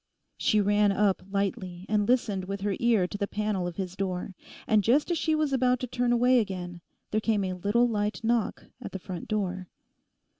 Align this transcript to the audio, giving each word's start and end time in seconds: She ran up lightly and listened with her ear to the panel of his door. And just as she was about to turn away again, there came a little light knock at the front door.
She 0.35 0.59
ran 0.59 0.91
up 0.91 1.21
lightly 1.29 1.85
and 1.87 2.09
listened 2.09 2.45
with 2.45 2.61
her 2.61 2.75
ear 2.79 3.05
to 3.07 3.19
the 3.19 3.27
panel 3.27 3.67
of 3.67 3.75
his 3.75 3.95
door. 3.95 4.33
And 4.65 4.83
just 4.83 5.11
as 5.11 5.17
she 5.19 5.35
was 5.35 5.53
about 5.53 5.79
to 5.81 5.85
turn 5.85 6.11
away 6.11 6.39
again, 6.39 6.81
there 7.11 7.21
came 7.21 7.43
a 7.43 7.53
little 7.53 7.87
light 7.87 8.23
knock 8.23 8.65
at 8.81 8.93
the 8.93 8.97
front 8.97 9.27
door. 9.27 9.67